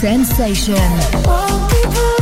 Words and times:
Sensation. 0.00 2.17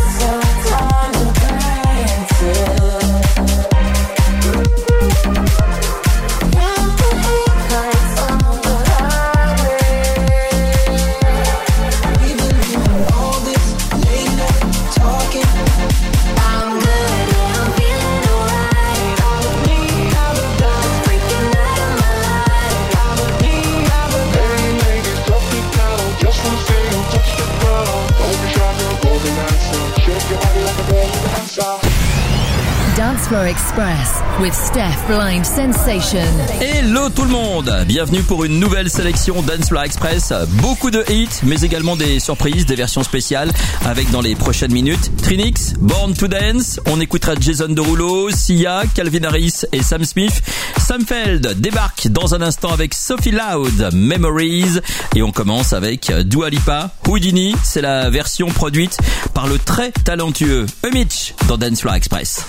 Express 33.27 34.23
Steph 34.53 35.09
Blind 35.09 35.45
Sensation. 35.45 36.21
Hello 36.61 37.09
tout 37.09 37.25
le 37.25 37.31
monde 37.31 37.85
Bienvenue 37.89 38.23
pour 38.23 38.45
une 38.45 38.61
nouvelle 38.61 38.89
sélection 38.89 39.43
Dance 39.43 39.69
Floor 39.69 39.83
Express. 39.83 40.33
Beaucoup 40.63 40.93
de 40.93 41.05
hits, 41.11 41.41
mais 41.43 41.61
également 41.63 41.97
des 41.97 42.21
surprises, 42.21 42.67
des 42.67 42.77
versions 42.77 43.03
spéciales, 43.03 43.51
avec 43.85 44.11
dans 44.13 44.21
les 44.21 44.37
prochaines 44.37 44.73
minutes 44.73 45.11
Trinix, 45.23 45.75
Born 45.81 46.15
to 46.15 46.29
Dance, 46.29 46.79
on 46.87 47.01
écoutera 47.01 47.33
Jason 47.41 47.69
Derulo, 47.69 48.31
Sia, 48.31 48.83
Calvin 48.95 49.25
Harris 49.25 49.63
et 49.73 49.83
Sam 49.83 50.05
Smith. 50.05 50.41
Sam 50.87 51.05
Feld 51.05 51.61
débarque 51.61 52.07
dans 52.07 52.37
un 52.37 52.43
instant 52.43 52.73
avec 52.73 52.95
Sophie 52.95 53.33
Loud, 53.33 53.91
Memories, 53.93 54.79
et 55.17 55.23
on 55.23 55.33
commence 55.33 55.73
avec 55.73 56.13
Dua 56.13 56.49
Lipa, 56.49 56.91
Houdini, 57.09 57.57
c'est 57.65 57.81
la 57.81 58.09
version 58.09 58.47
produite 58.47 58.97
par 59.35 59.49
le 59.49 59.59
très 59.59 59.91
talentueux 59.91 60.65
Mitch 60.95 61.35
dans 61.49 61.59
Dance 61.59 61.81
Floor 61.81 61.97
Express. 61.97 62.47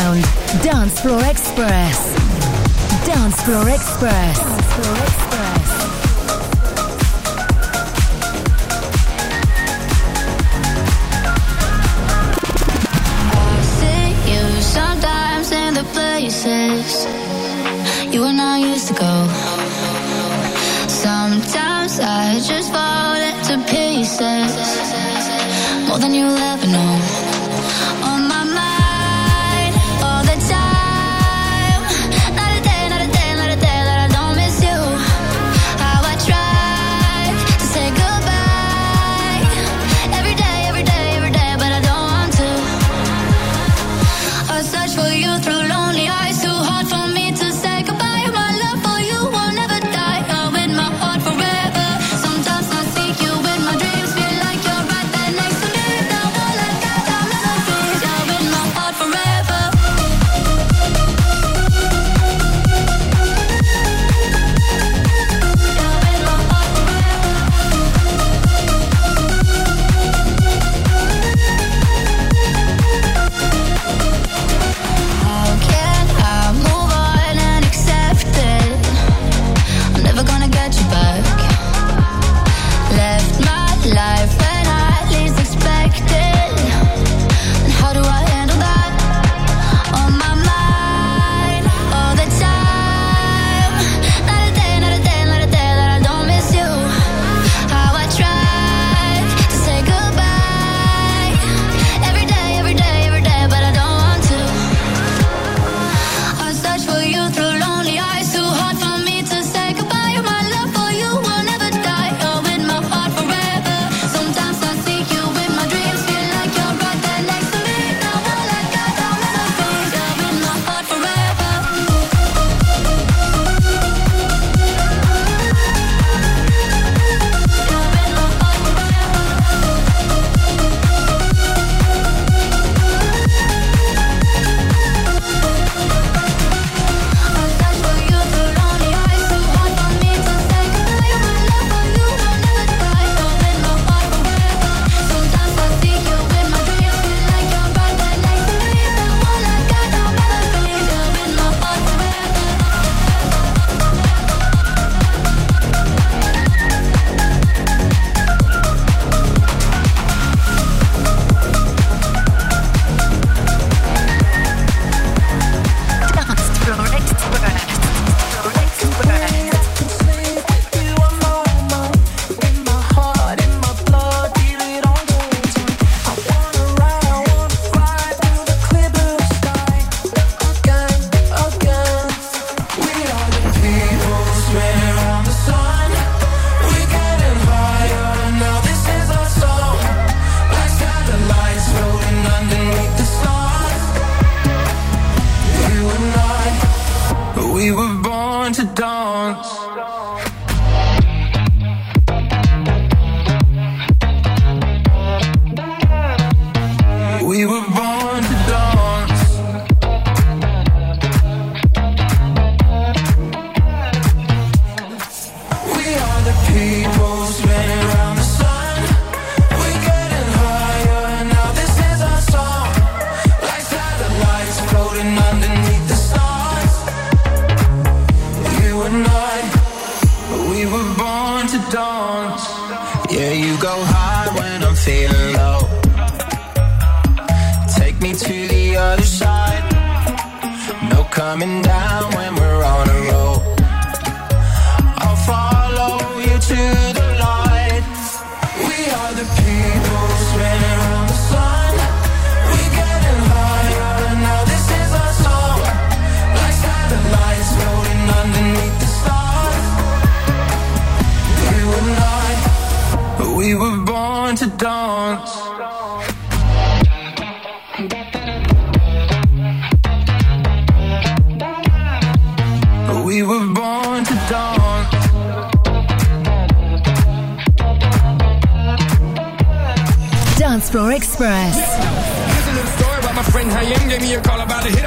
sound. 0.00 0.33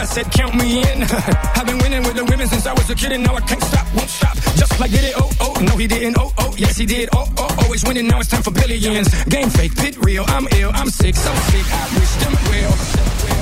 said, 0.08 0.32
count 0.32 0.56
me 0.56 0.80
in. 0.80 1.04
I've 1.58 1.66
been 1.66 1.78
winning 1.80 2.04
with 2.04 2.16
the 2.16 2.26
women 2.26 2.48
since 2.48 2.66
I 2.66 2.74
was 2.74 2.90
a 2.90 2.96
kid, 2.96 3.12
and 3.12 3.24
now 3.24 3.36
I 3.36 3.42
can't 3.42 3.62
stop, 3.62 3.86
won't 3.96 4.10
stop. 4.10 4.36
Just 4.56 4.80
like 4.80 4.92
did 4.92 5.04
it, 5.04 5.14
oh, 5.18 5.30
oh, 5.42 5.54
no, 5.62 5.76
he 5.76 5.88
didn't, 5.88 6.18
oh, 6.18 6.32
oh, 6.38 6.54
yes, 6.58 6.78
he 6.78 6.86
did, 6.86 7.10
oh, 7.14 7.26
oh, 7.38 7.48
oh. 7.50 7.64
always 7.64 7.84
winning, 7.86 8.08
now 8.08 8.20
it's 8.20 8.30
time 8.30 8.42
for 8.42 8.52
billions. 8.52 9.08
Game 9.26 9.50
fake, 9.50 9.76
pit 9.76 9.98
real, 10.04 10.24
I'm 10.28 10.48
ill, 10.60 10.72
I'm 10.74 10.90
sick, 10.90 11.16
so 11.16 11.34
sick, 11.52 11.66
I 11.82 11.86
wish 12.00 12.14
them 12.24 12.34
well. 12.50 12.72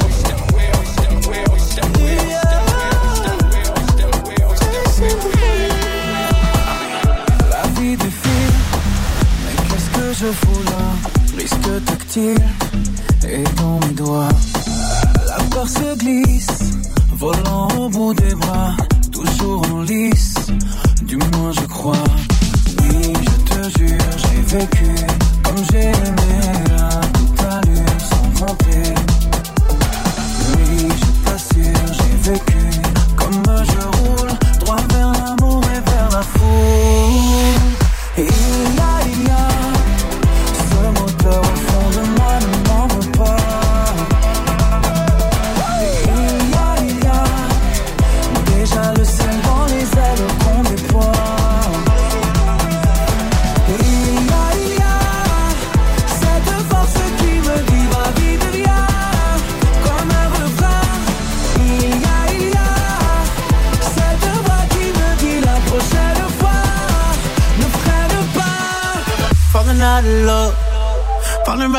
Wish 0.06 0.22
them 0.30 0.42
well, 0.56 0.76
wish 0.82 0.96
them 1.04 1.16
well, 1.30 1.48
wish 1.54 1.70
them 1.78 1.92
well. 2.02 2.26
La 7.52 7.64
vie 7.78 7.96
défile, 7.98 8.56
mais 9.44 9.56
qu'est-ce 9.70 9.90
que 9.96 10.06
je 10.20 10.30
fous 10.32 10.64
là? 10.72 10.84
Risque 11.38 11.86
tactile 11.86 12.48
et 13.28 13.44
dans 13.58 13.80
mes 13.86 13.94
doigts. 13.94 14.55
La 15.56 15.66
se 15.66 15.96
glisse, 15.98 16.74
volant 17.14 17.70
au 17.80 17.90
bout 17.90 18.14
des 18.14 18.36
bras, 18.36 18.76
toujours 19.12 19.66
en 19.74 19.82
lice, 19.82 20.36
du 21.04 21.16
moins 21.16 21.52
je 21.54 21.66
crois. 21.66 22.04
Oui, 22.82 23.14
je 23.24 23.54
te 23.54 23.80
jure, 23.80 24.12
j'ai 24.18 24.58
vécu 24.58 24.96
comme 25.44 25.64
j'ai 25.72 25.88
aimé 25.88 26.76
à 26.78 27.00
toute 27.08 27.40
allure 27.40 28.00
sans 28.00 28.46
compter. 28.46 28.94
Oui, 30.52 30.88
je 31.00 31.26
t'assure, 31.26 31.94
j'ai 31.94 32.32
vécu 32.32 32.64
comme 33.16 33.44
je 33.46 33.98
roule 33.98 34.32
droit 34.60 34.82
vers 34.90 35.12
l'amour 35.14 35.64
et 35.64 35.90
vers 35.90 36.10
la 36.12 36.22
foule. 36.22 37.05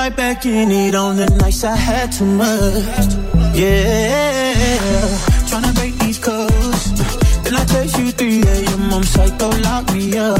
Right 0.08 0.16
back 0.16 0.46
in 0.46 0.70
it 0.70 0.94
on 0.94 1.16
the 1.16 1.26
nights 1.26 1.64
I 1.64 1.74
had 1.74 2.12
too 2.12 2.26
much. 2.26 3.10
Yeah, 3.54 5.18
trying 5.48 5.64
to 5.64 5.72
break 5.74 5.94
these 5.98 6.18
codes. 6.18 6.84
Then 7.42 7.54
I 7.54 7.64
text 7.64 7.98
you 7.98 8.10
3 8.12 8.42
a.m. 8.42 8.94
I'm 8.94 9.02
psycho, 9.02 9.48
lock 9.66 9.92
me 9.92 10.16
up. 10.16 10.38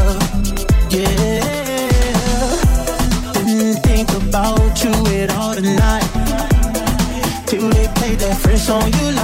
Yeah, 0.90 1.40
didn't 3.35 3.82
think 3.82 4.08
about 4.23 4.85
you 4.85 4.92
at 5.20 5.30
all 5.35 5.54
tonight. 5.54 6.11
Till 7.46 7.68
they 7.70 7.88
played 7.99 8.18
that 8.20 8.38
French 8.42 8.61
song 8.61 8.92
you 8.99 9.15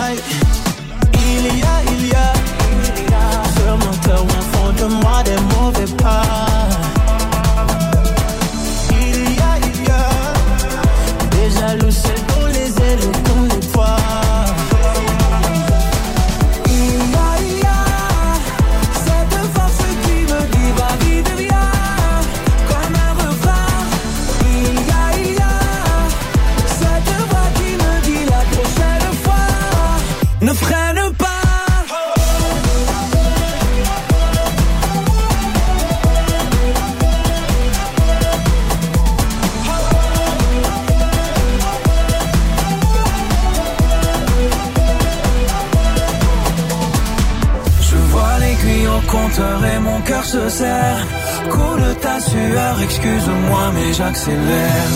mon 50.43 50.49
cœur 50.49 50.51
se 50.51 50.59
serre. 50.59 51.07
Coule 51.51 51.95
ta 52.01 52.21
sueur, 52.21 52.81
excuse-moi, 52.83 53.73
mais 53.75 53.93
j'accélère. 53.93 54.89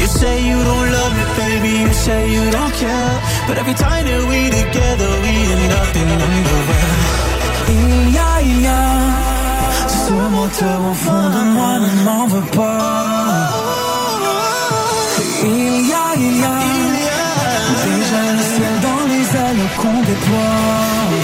You 0.00 0.06
say 0.06 0.42
you 0.42 0.56
don't 0.56 0.90
love 0.90 1.14
me, 1.14 1.24
baby, 1.36 1.82
you 1.82 1.92
say 1.92 2.32
you 2.32 2.50
don't 2.50 2.72
care. 2.72 3.20
But 3.46 3.58
every 3.58 3.74
time 3.74 4.04
that 4.06 4.26
we 4.28 4.50
together, 4.50 5.10
we 5.22 5.34
end 5.52 5.72
up 5.72 5.96
in 5.96 6.08
underwear. 6.26 6.92
Il 7.68 8.12
y 8.12 8.18
a, 8.18 8.42
il 8.42 8.62
y 8.62 8.66
a 8.66 8.72
ce 9.88 10.12
moteur 10.12 10.80
au 10.90 10.94
fond 10.94 11.30
de 11.30 11.42
moi 11.54 11.78
ne 11.78 12.04
m'en 12.04 12.26
veut 12.26 12.50
pas. 12.56 13.48
Il 15.44 15.88
y 15.88 15.92
a, 15.92 16.14
il 16.16 16.36
y 16.38 16.44
a 16.44 16.58
déjà 17.88 18.22
le 18.36 18.42
ciel 18.54 18.74
dans 18.82 19.04
les 19.12 19.26
ailes 19.44 19.68
qu'on 19.76 20.00
déploie. 20.00 21.21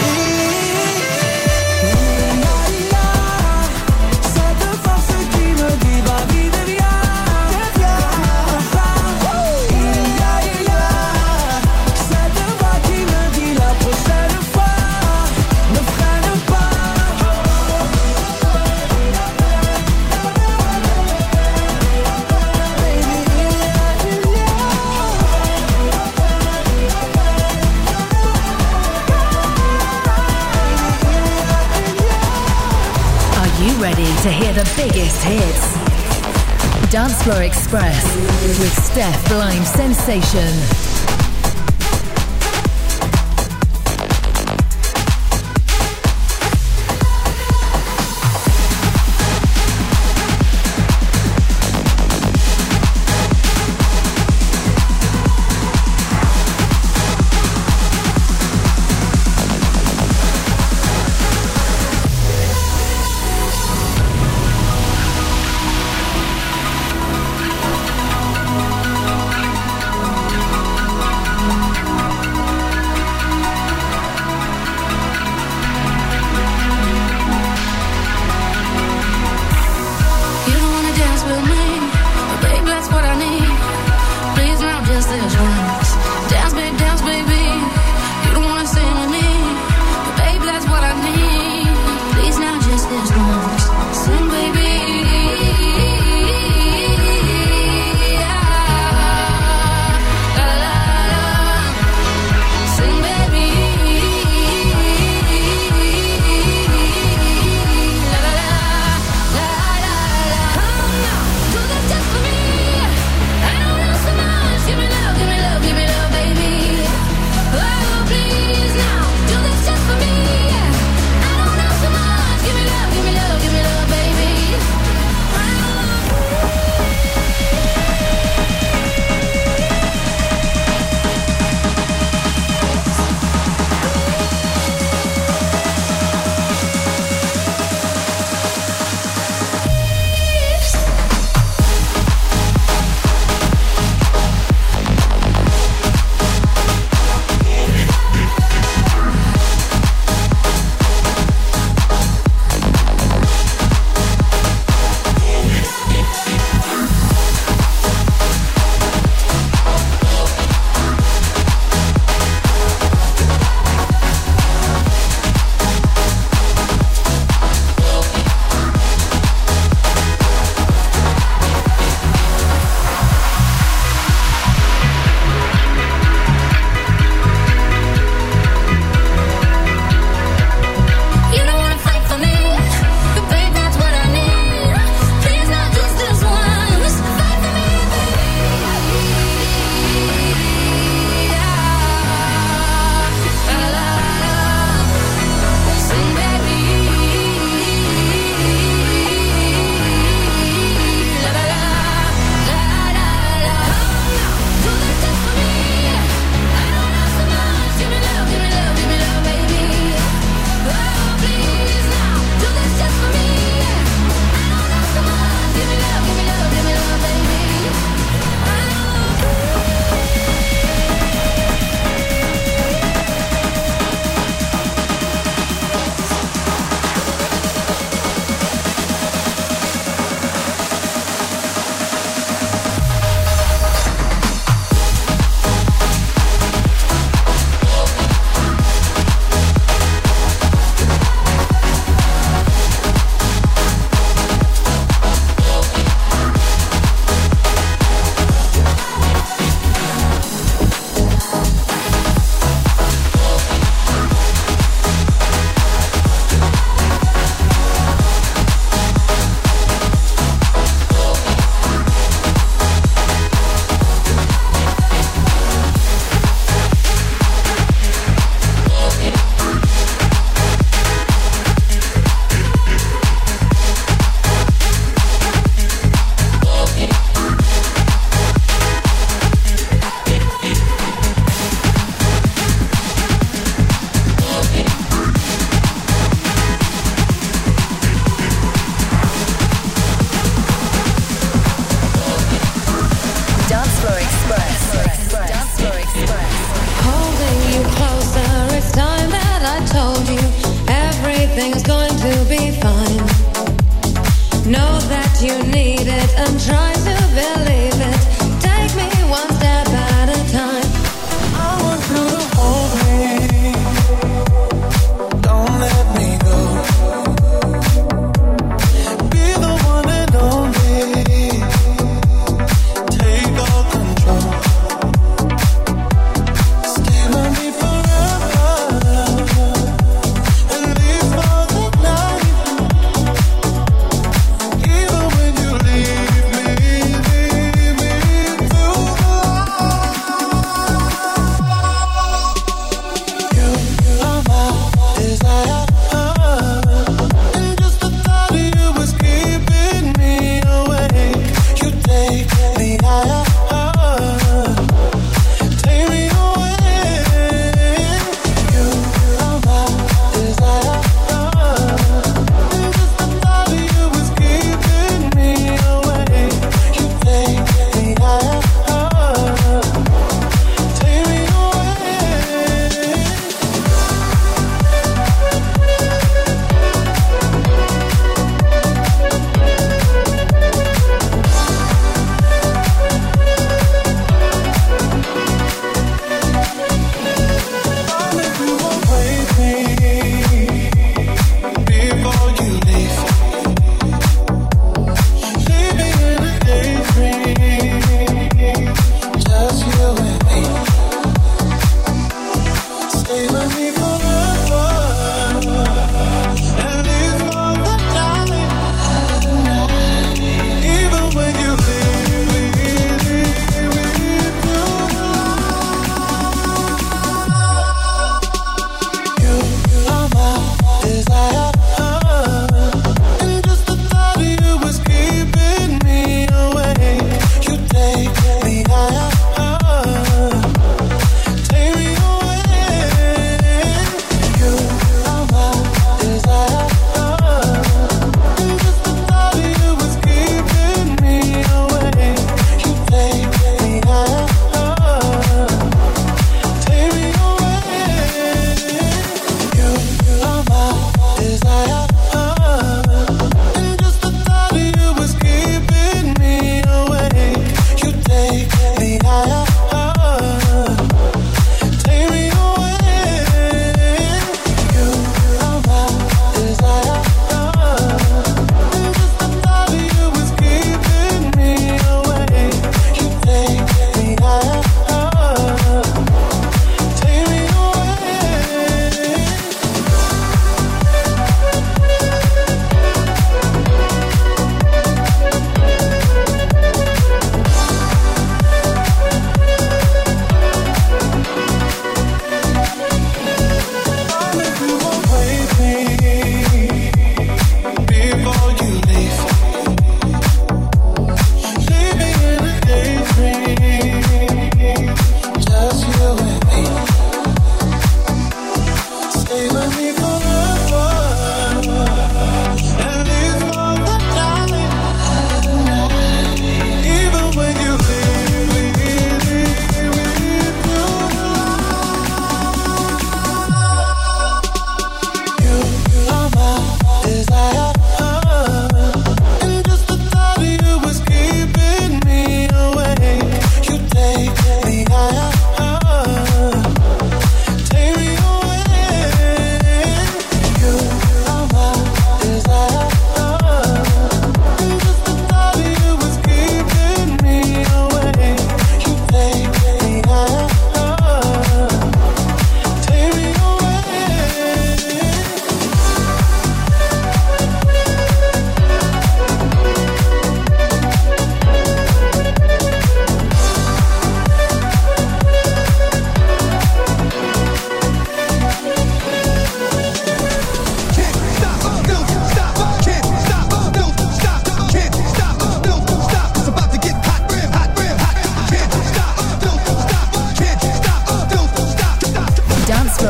Hits? 35.28 36.90
Dance 36.90 37.22
Floor 37.22 37.42
Express 37.42 38.16
with 38.58 38.84
Steph 38.84 39.28
Blind 39.28 39.66
Sensation. 39.66 40.97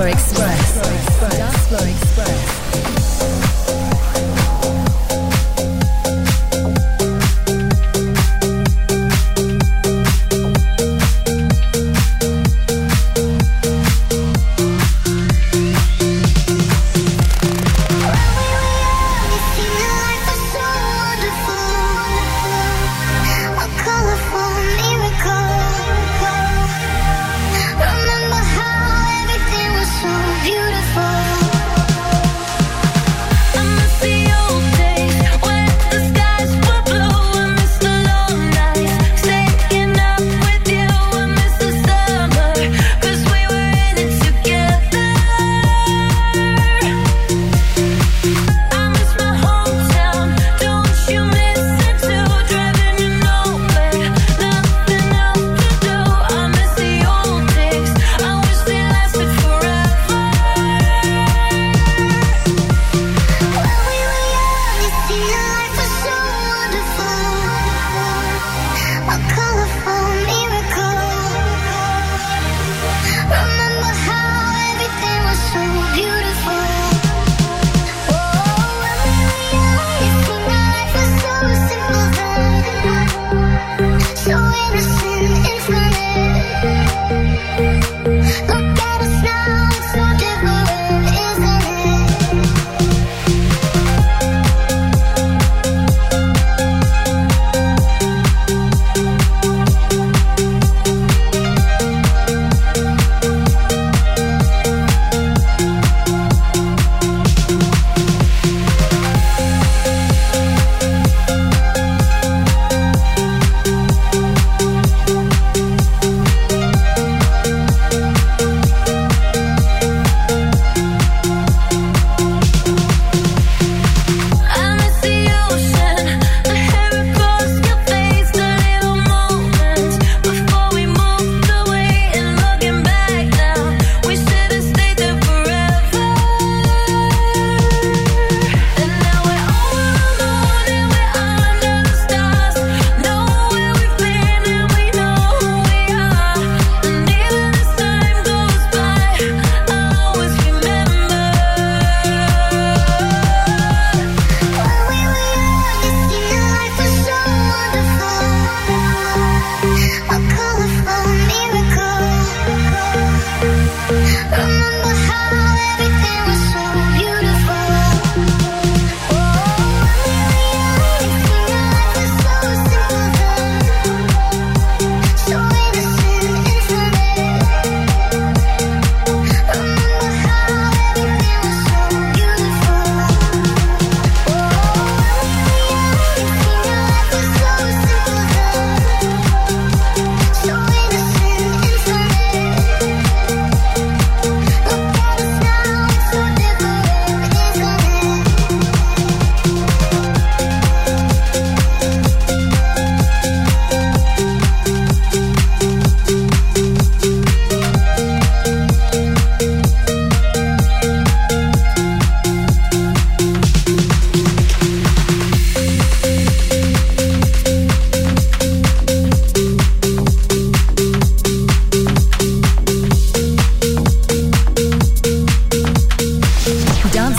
Express. 0.07 0.98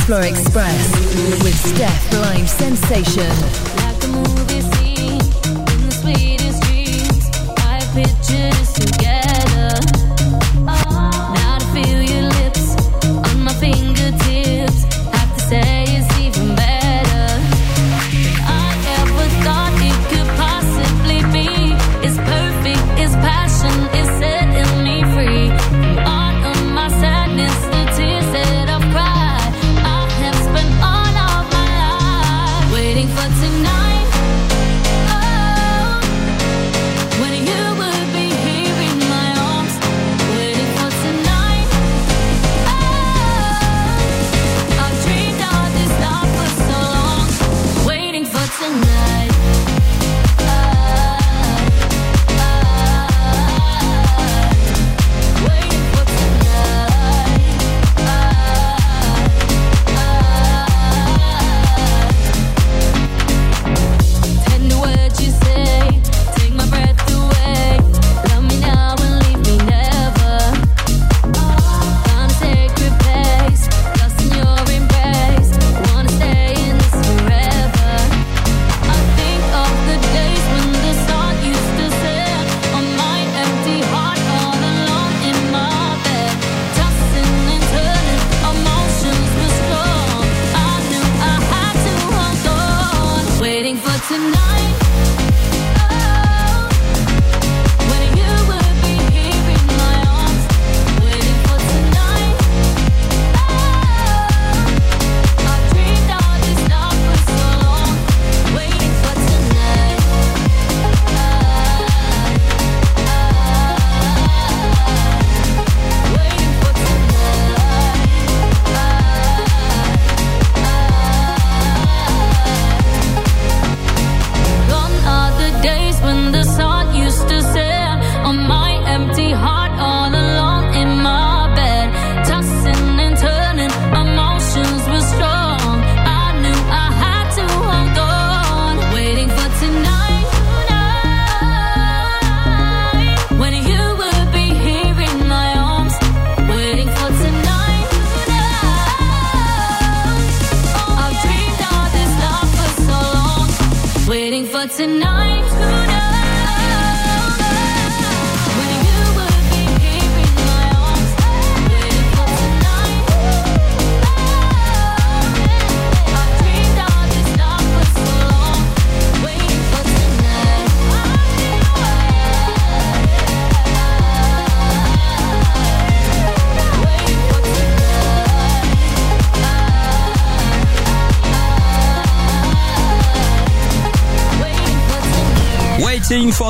Floor 0.10 0.24
Express 0.24 0.92
with 1.44 1.54
Steph 1.54 2.14
Live 2.14 2.50
Sensation. 2.50 3.30
Like 3.78 4.00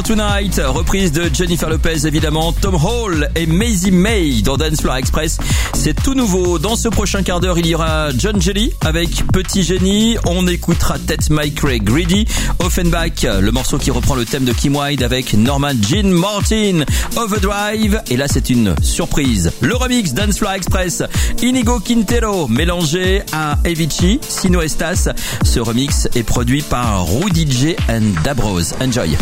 Tonight, 0.10 0.60
reprise 0.66 1.12
de 1.12 1.30
Jennifer 1.32 1.70
Lopez 1.70 2.08
évidemment, 2.08 2.52
Tom 2.52 2.74
Hall 2.74 3.30
et 3.36 3.46
Maisie 3.46 3.92
May 3.92 4.42
dans 4.42 4.58
Dance 4.58 4.82
Floor 4.82 4.96
Express. 4.96 5.38
C'est 5.76 5.94
tout 6.02 6.16
nouveau. 6.16 6.58
Dans 6.58 6.76
ce 6.76 6.90
prochain 6.90 7.22
quart 7.22 7.40
d'heure, 7.40 7.60
il 7.60 7.68
y 7.68 7.76
aura 7.76 8.10
John 8.18 8.42
Jelly 8.42 8.74
avec 8.84 9.28
Petit 9.32 9.62
Génie. 9.62 10.18
On 10.26 10.48
écoutera 10.48 10.98
Ted 10.98 11.26
Mike 11.30 11.60
Ray 11.60 11.80
Greedy. 11.80 12.26
Offenbach, 12.58 13.22
le 13.22 13.52
morceau 13.52 13.78
qui 13.78 13.92
reprend 13.92 14.16
le 14.16 14.26
thème 14.26 14.46
de 14.46 14.52
Kim 14.52 14.76
Wilde 14.76 15.04
avec 15.04 15.36
Norman 15.36 15.74
Jean 15.80 16.10
Martin. 16.10 16.86
Overdrive. 17.16 18.02
Et 18.10 18.18
là, 18.18 18.26
c'est 18.28 18.50
une 18.50 18.74
surprise. 18.82 19.52
Le 19.62 19.76
remix 19.76 20.16
Dance 20.16 20.40
Floor 20.40 20.54
Express. 20.54 21.04
Inigo 21.44 21.82
Quintero 21.82 22.48
mélangé 22.48 23.22
à 23.32 23.60
Evici, 23.64 24.20
Sino 24.28 24.60
Estas. 24.62 25.10
Ce 25.44 25.60
remix 25.60 26.08
est 26.16 26.24
produit 26.24 26.64
par 26.64 27.06
Rudy 27.06 27.46
J 27.48 27.76
and 27.88 28.24
Dabros. 28.24 28.74
Enjoy. 28.82 29.16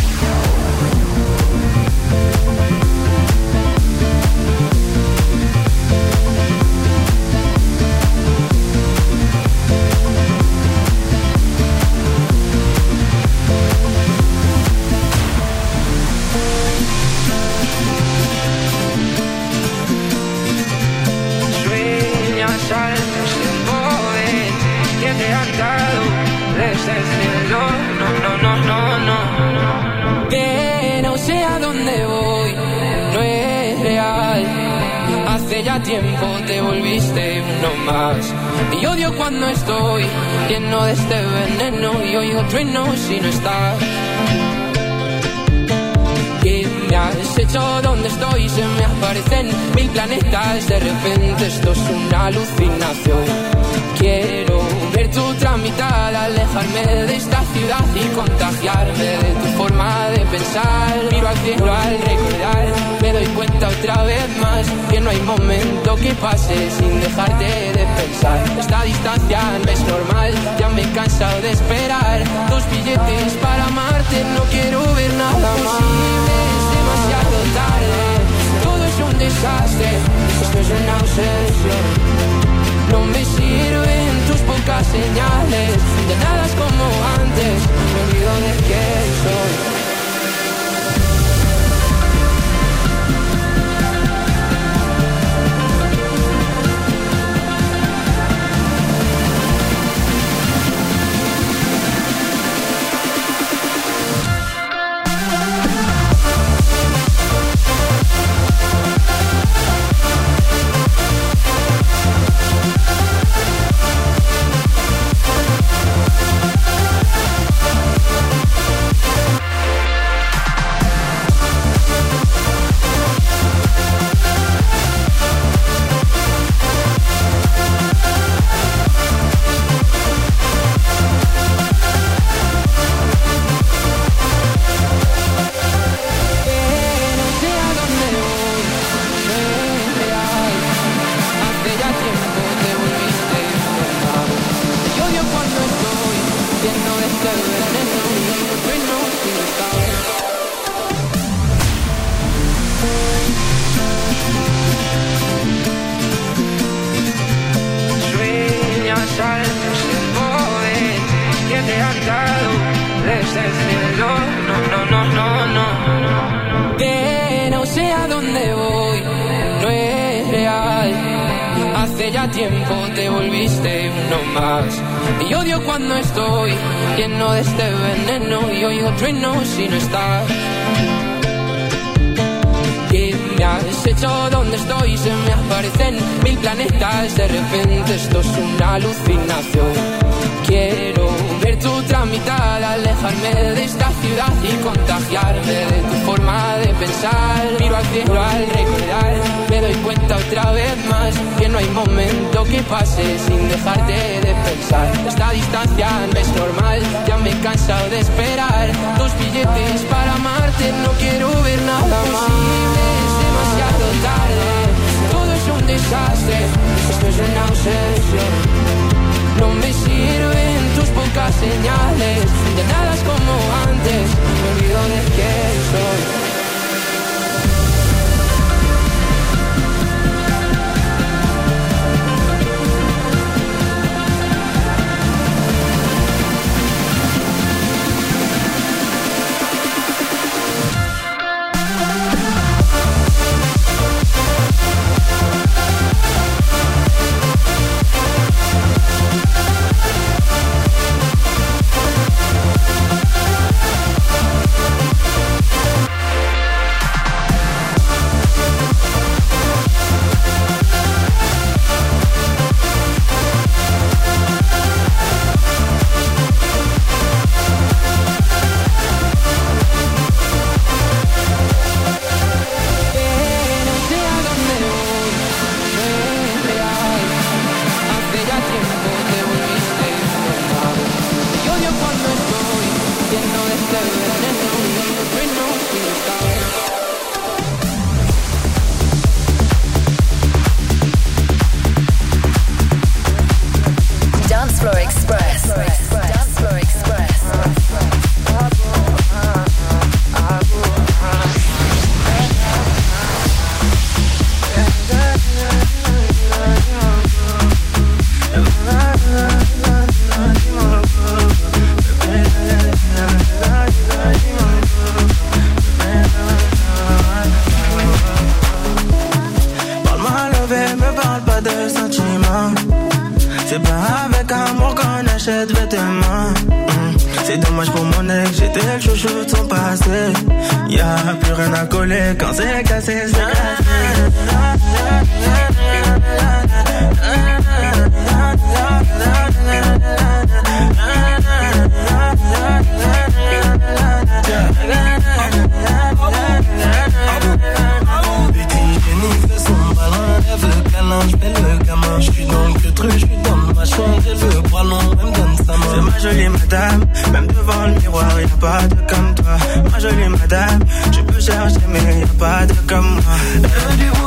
pas 358.58 358.68
de 358.68 358.76
comme 358.90 359.16
toi, 359.16 359.38
ma 359.72 359.80
jolie 359.80 360.10
madame. 360.10 360.60
Je 360.92 361.02
peux 361.02 361.20
chercher, 361.20 361.60
mais 361.70 362.00
y 362.00 362.04
a 362.04 362.08
pas 362.18 362.46
de 362.46 362.54
comme 362.68 362.96
moi. 362.96 364.07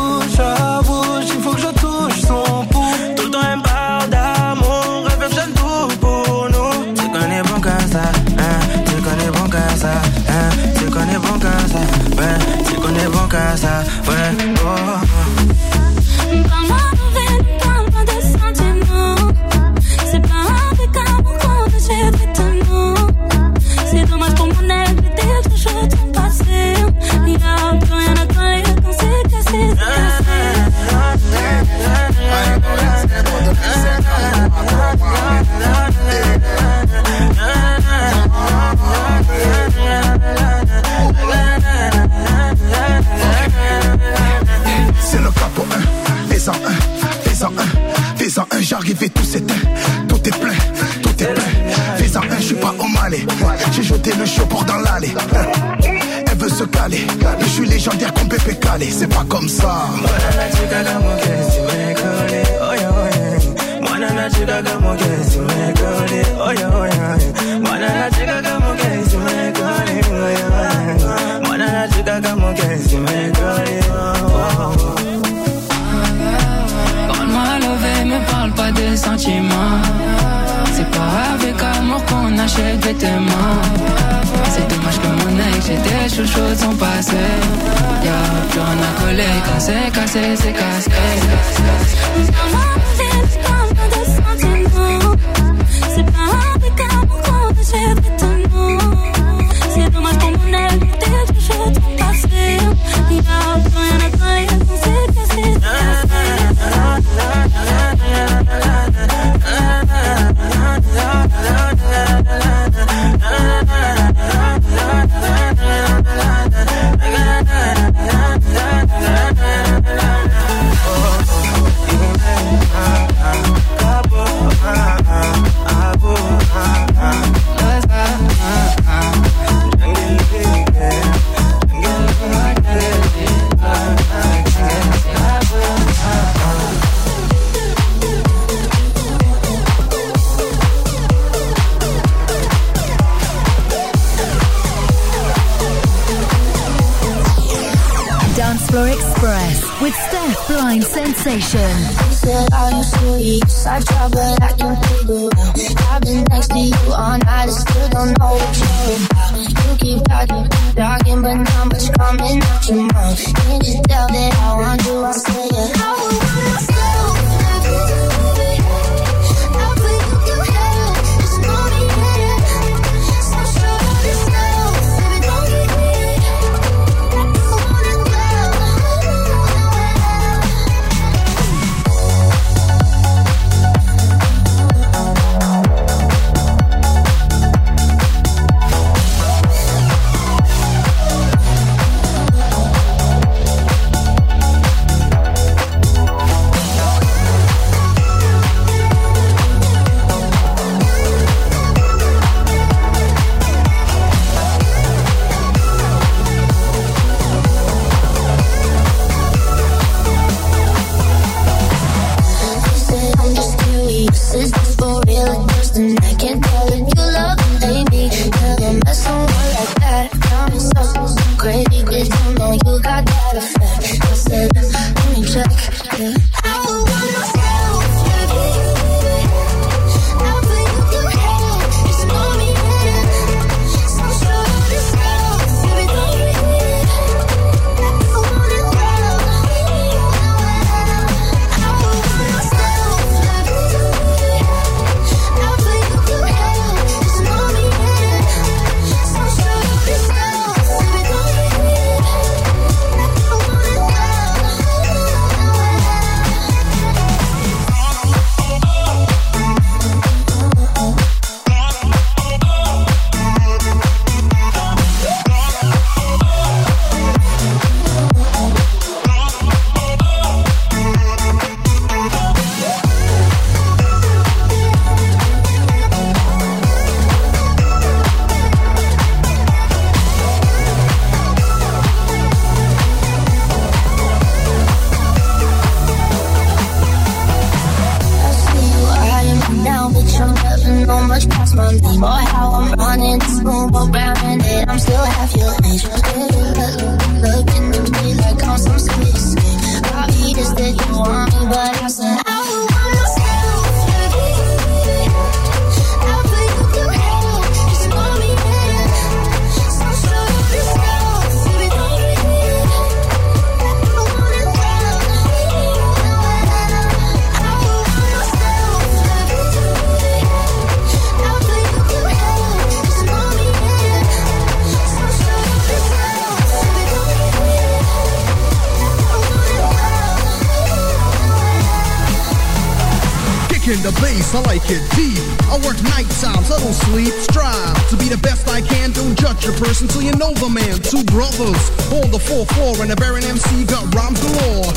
I 334.32 334.40
like 334.42 334.62
it 334.70 334.82
deep. 334.94 335.18
I 335.50 335.58
work 335.66 335.82
night 335.90 336.08
times, 336.22 336.50
I 336.50 336.58
don't 336.60 336.72
sleep. 336.72 337.12
Strive 337.26 337.88
to 337.90 337.96
be 337.96 338.08
the 338.08 338.18
best 338.18 338.48
I 338.48 338.60
can. 338.60 338.92
Don't 338.92 339.18
judge 339.18 339.44
a 339.46 339.52
person 339.52 339.88
till 339.88 340.02
you 340.02 340.12
know 340.12 340.32
the 340.34 340.48
man. 340.48 340.78
Two 340.86 341.02
brothers 341.10 341.58
on 341.90 342.10
the 342.10 342.18
4-4 342.18 342.82
and 342.82 342.92
a 342.92 342.96
Baron 342.96 343.24
MC 343.24 343.64
got 343.64 343.92
rhymes 343.94 344.20
galore. 344.20 344.72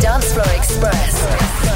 Dance 0.00 0.32
Floor 0.32 0.46
Express. 0.54 1.75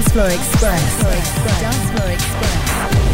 Dancefloor 0.00 0.30
Express. 0.30 0.80
Dancefloor 0.82 1.18
Express. 1.18 2.14
Express. 2.14 3.09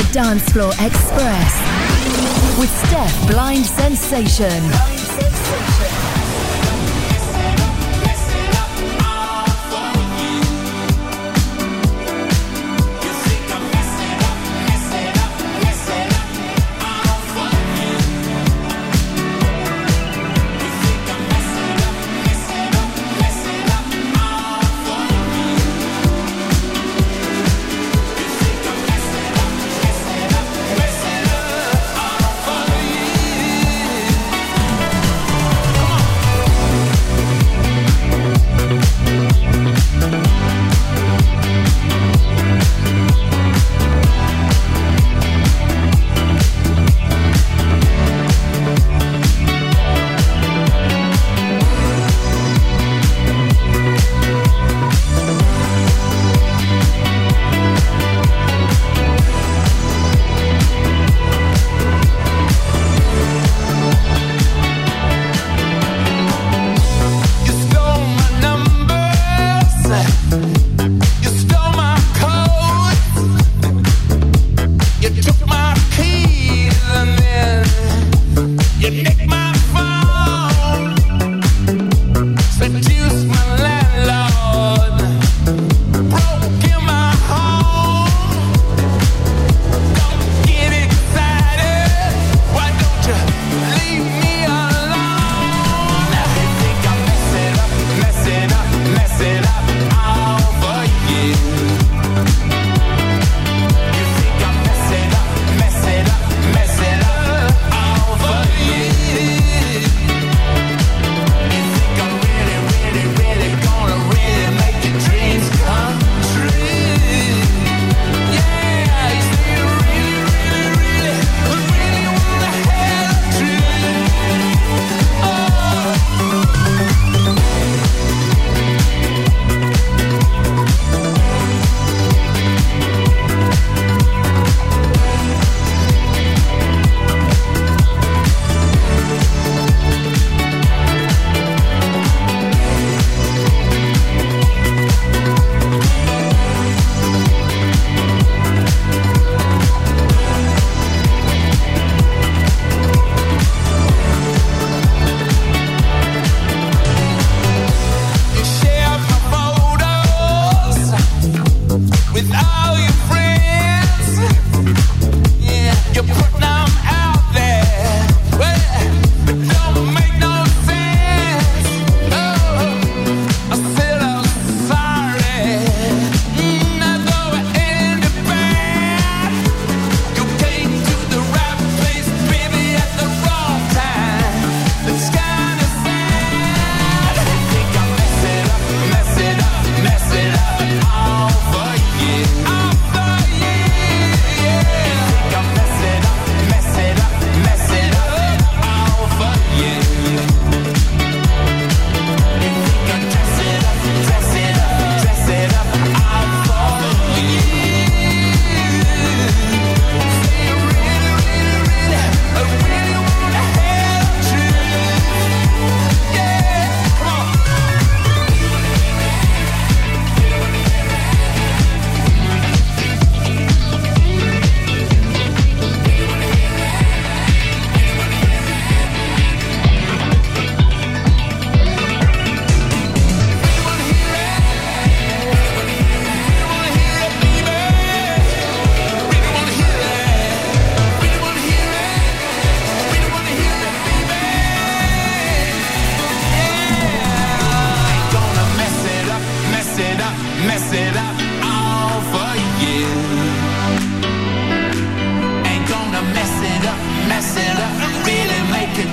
To 0.00 0.12
Dance 0.12 0.48
Floor 0.52 0.70
Express 0.80 1.54
with 2.58 2.70
Steph 2.86 3.28
Blind 3.28 3.66
Sensation. 3.66 4.77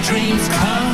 dreams 0.06 0.48
come 0.50 0.85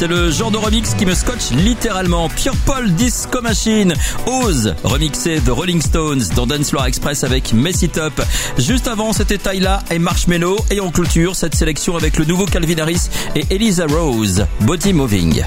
C'est 0.00 0.06
le 0.06 0.30
genre 0.30 0.50
de 0.50 0.56
remix 0.56 0.94
qui 0.94 1.04
me 1.04 1.12
scotche 1.12 1.50
littéralement. 1.50 2.30
Pure 2.30 2.56
Paul 2.64 2.90
Disco 2.94 3.42
Machine 3.42 3.92
ose 4.24 4.74
remixer 4.82 5.42
The 5.44 5.50
Rolling 5.50 5.82
Stones 5.82 6.22
dans 6.34 6.46
Dance 6.46 6.70
Floor 6.70 6.86
Express 6.86 7.22
avec 7.22 7.52
Messy 7.52 7.90
Top. 7.90 8.18
Juste 8.56 8.88
avant, 8.88 9.12
c'était 9.12 9.36
Tyla 9.36 9.80
et 9.90 9.98
Marshmello. 9.98 10.56
Et 10.70 10.80
on 10.80 10.90
clôture 10.90 11.36
cette 11.36 11.54
sélection 11.54 11.98
avec 11.98 12.16
le 12.16 12.24
nouveau 12.24 12.46
Calvin 12.46 12.78
Harris 12.78 13.10
et 13.36 13.44
Elisa 13.50 13.84
Rose, 13.86 14.46
Body 14.60 14.94
Moving. 14.94 15.44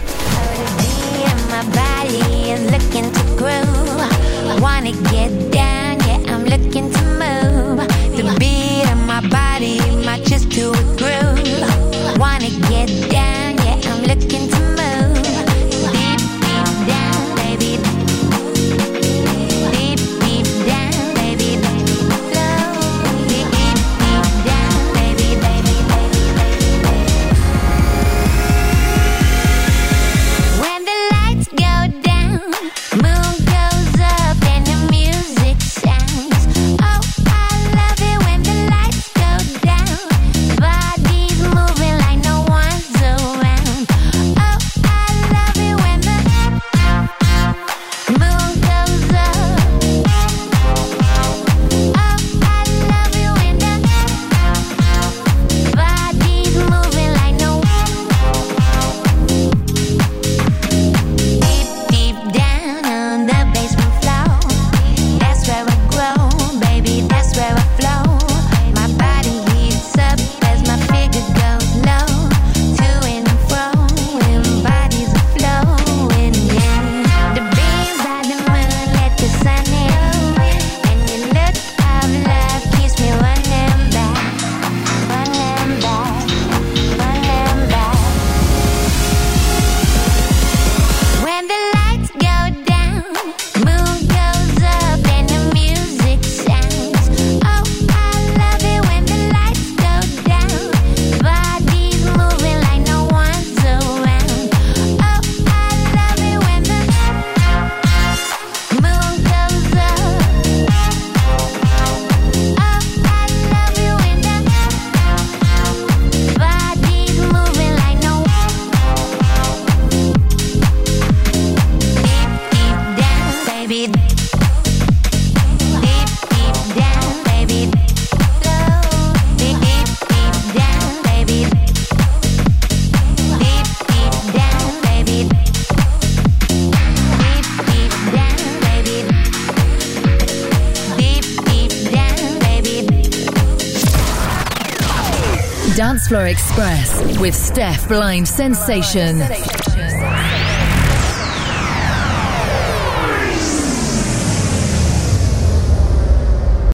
with 147.24 147.34
Steph 147.34 147.88
Blind 147.88 148.28
Sensation. 148.28 149.63